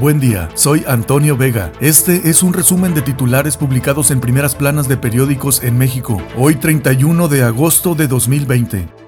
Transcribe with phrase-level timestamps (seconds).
[0.00, 1.72] Buen día, soy Antonio Vega.
[1.78, 6.54] Este es un resumen de titulares publicados en primeras planas de periódicos en México, hoy
[6.54, 8.99] 31 de agosto de 2020.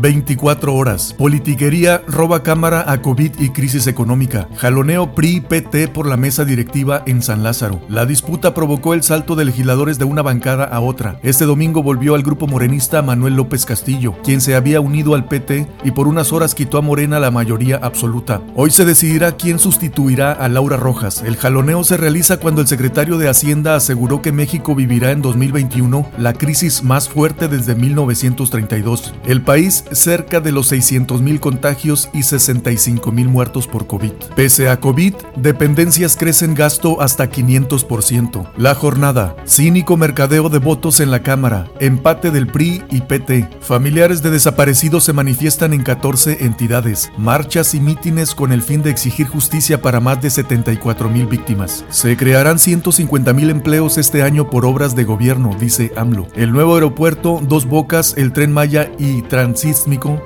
[0.00, 1.14] 24 horas.
[1.18, 4.48] Politiquería roba cámara a COVID y crisis económica.
[4.56, 7.80] Jaloneo PRI-PT por la mesa directiva en San Lázaro.
[7.88, 11.18] La disputa provocó el salto de legisladores de una bancada a otra.
[11.22, 15.66] Este domingo volvió al grupo morenista Manuel López Castillo, quien se había unido al PT
[15.84, 18.40] y por unas horas quitó a Morena la mayoría absoluta.
[18.54, 21.22] Hoy se decidirá quién sustituirá a Laura Rojas.
[21.22, 26.10] El jaloneo se realiza cuando el secretario de Hacienda aseguró que México vivirá en 2021
[26.18, 29.14] la crisis más fuerte desde 1932.
[29.26, 34.12] El país cerca de los 600.000 contagios y 65.000 muertos por COVID.
[34.34, 38.50] Pese a COVID, dependencias crecen gasto hasta 500%.
[38.56, 43.48] La jornada, cínico mercadeo de votos en la Cámara, empate del PRI y PT.
[43.60, 48.90] Familiares de desaparecidos se manifiestan en 14 entidades, marchas y mítines con el fin de
[48.90, 51.84] exigir justicia para más de 74.000 víctimas.
[51.90, 56.26] Se crearán 150.000 empleos este año por obras de gobierno, dice AMLO.
[56.34, 59.67] El nuevo aeropuerto, Dos Bocas, el Tren Maya y Transit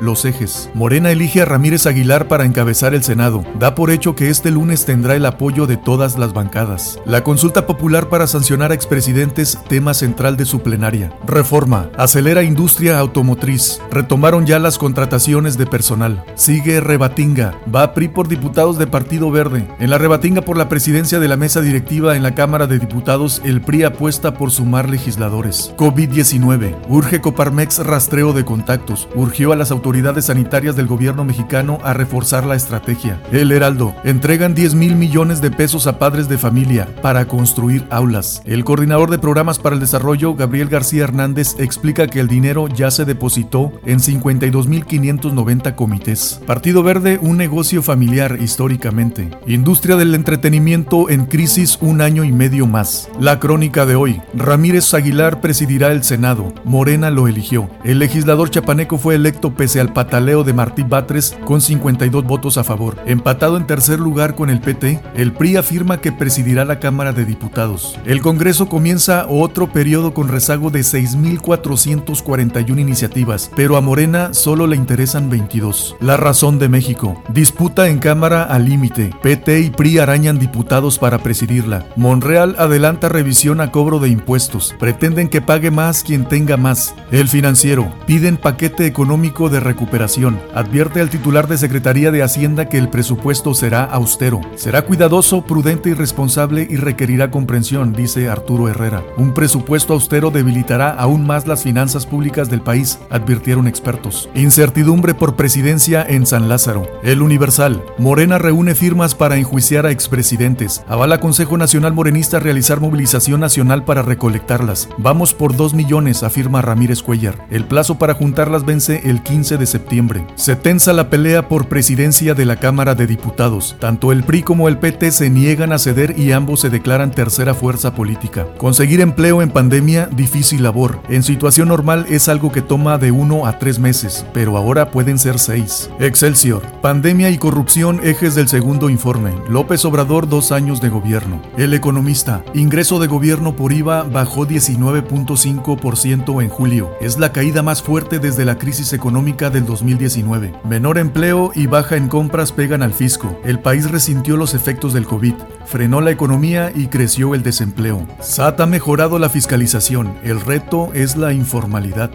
[0.00, 0.70] los ejes.
[0.74, 3.44] Morena elige a Ramírez Aguilar para encabezar el Senado.
[3.58, 6.98] Da por hecho que este lunes tendrá el apoyo de todas las bancadas.
[7.04, 11.12] La consulta popular para sancionar a expresidentes, tema central de su plenaria.
[11.26, 11.90] Reforma.
[11.96, 13.80] Acelera industria automotriz.
[13.90, 16.24] Retomaron ya las contrataciones de personal.
[16.36, 17.58] Sigue Rebatinga.
[17.74, 19.66] Va PRI por diputados de Partido Verde.
[19.80, 23.42] En la Rebatinga por la presidencia de la mesa directiva en la Cámara de Diputados,
[23.44, 25.74] el PRI apuesta por sumar legisladores.
[25.76, 26.76] COVID-19.
[26.88, 29.08] Urge Coparmex rastreo de contactos.
[29.24, 33.22] Urge a las autoridades sanitarias del gobierno mexicano a reforzar la estrategia.
[33.32, 38.42] El Heraldo, entregan 10 mil millones de pesos a padres de familia para construir aulas.
[38.44, 42.90] El coordinador de programas para el desarrollo, Gabriel García Hernández, explica que el dinero ya
[42.90, 46.38] se depositó en 52.590 comités.
[46.46, 49.30] Partido Verde, un negocio familiar históricamente.
[49.46, 53.08] Industria del entretenimiento en crisis un año y medio más.
[53.18, 54.20] La crónica de hoy.
[54.34, 56.52] Ramírez Aguilar presidirá el Senado.
[56.64, 57.70] Morena lo eligió.
[57.84, 62.58] El legislador chapaneco fue el electo pese al pataleo de Martí Batres con 52 votos
[62.58, 62.98] a favor.
[63.06, 67.24] Empatado en tercer lugar con el PT, el PRI afirma que presidirá la Cámara de
[67.24, 67.98] Diputados.
[68.04, 74.76] El Congreso comienza otro periodo con rezago de 6.441 iniciativas, pero a Morena solo le
[74.76, 75.96] interesan 22.
[76.00, 77.22] La razón de México.
[77.28, 79.10] Disputa en Cámara al límite.
[79.22, 81.86] PT y PRI arañan diputados para presidirla.
[81.96, 84.74] Monreal adelanta revisión a cobro de impuestos.
[84.78, 86.94] Pretenden que pague más quien tenga más.
[87.10, 87.90] El financiero.
[88.06, 90.40] Piden paquete económico de recuperación.
[90.54, 94.40] Advierte al titular de Secretaría de Hacienda que el presupuesto será austero.
[94.56, 99.02] Será cuidadoso, prudente y responsable y requerirá comprensión, dice Arturo Herrera.
[99.16, 104.28] Un presupuesto austero debilitará aún más las finanzas públicas del país, advirtieron expertos.
[104.34, 106.88] Incertidumbre por presidencia en San Lázaro.
[107.02, 107.82] El Universal.
[107.98, 110.82] Morena reúne firmas para enjuiciar a expresidentes.
[110.88, 114.88] Avala Consejo Nacional Morenista realizar movilización nacional para recolectarlas.
[114.98, 117.46] Vamos por dos millones, afirma Ramírez Cuellar.
[117.50, 120.26] El plazo para juntarlas vence el 15 de septiembre.
[120.36, 123.76] Se tensa la pelea por presidencia de la Cámara de Diputados.
[123.78, 127.54] Tanto el PRI como el PT se niegan a ceder y ambos se declaran tercera
[127.54, 128.46] fuerza política.
[128.58, 131.00] Conseguir empleo en pandemia, difícil labor.
[131.08, 135.18] En situación normal es algo que toma de uno a tres meses, pero ahora pueden
[135.18, 135.90] ser seis.
[135.98, 136.62] Excelsior.
[136.82, 139.32] Pandemia y corrupción, ejes del segundo informe.
[139.48, 141.40] López Obrador, dos años de gobierno.
[141.56, 142.44] El economista.
[142.54, 146.90] Ingreso de gobierno por IVA bajó 19.5% en julio.
[147.00, 148.58] Es la caída más fuerte desde la
[148.92, 150.52] económica del 2019.
[150.64, 153.40] Menor empleo y baja en compras pegan al fisco.
[153.44, 155.34] El país resintió los efectos del COVID,
[155.66, 158.06] frenó la economía y creció el desempleo.
[158.20, 160.14] SAT ha mejorado la fiscalización.
[160.22, 162.10] El reto es la informalidad.